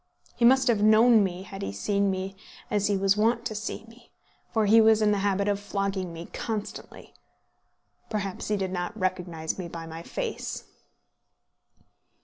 He 0.35 0.45
must 0.45 0.67
have 0.67 0.81
known 0.81 1.23
me 1.23 1.43
had 1.43 1.61
he 1.61 1.71
seen 1.71 2.09
me 2.09 2.35
as 2.71 2.87
he 2.87 2.97
was 2.97 3.15
wont 3.15 3.45
to 3.45 3.53
see 3.53 3.83
me, 3.87 4.11
for 4.51 4.65
he 4.65 4.81
was 4.81 4.99
in 4.99 5.11
the 5.11 5.19
habit 5.19 5.47
of 5.47 5.59
flogging 5.59 6.11
me 6.11 6.25
constantly. 6.33 7.13
Perhaps 8.09 8.47
he 8.47 8.57
did 8.57 8.71
not 8.71 8.97
recognise 8.99 9.59
me 9.59 9.67
by 9.67 9.85
my 9.85 10.01
face. 10.01 10.63